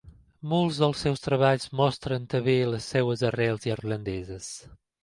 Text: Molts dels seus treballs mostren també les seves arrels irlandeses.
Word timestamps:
Molts 0.53 0.79
dels 0.83 1.03
seus 1.05 1.21
treballs 1.25 1.67
mostren 1.81 2.27
també 2.35 2.59
les 2.73 2.89
seves 2.95 3.25
arrels 3.33 3.71
irlandeses. 3.73 4.55